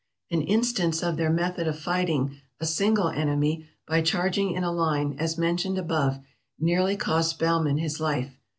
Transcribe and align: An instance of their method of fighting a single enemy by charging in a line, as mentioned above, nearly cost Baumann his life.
An 0.31 0.41
instance 0.41 1.03
of 1.03 1.15
their 1.15 1.29
method 1.29 1.67
of 1.67 1.77
fighting 1.77 2.41
a 2.59 2.65
single 2.65 3.09
enemy 3.09 3.67
by 3.85 4.01
charging 4.01 4.49
in 4.49 4.63
a 4.63 4.71
line, 4.71 5.15
as 5.19 5.37
mentioned 5.37 5.77
above, 5.77 6.17
nearly 6.59 6.97
cost 6.97 7.37
Baumann 7.37 7.77
his 7.77 7.99
life. 7.99 8.35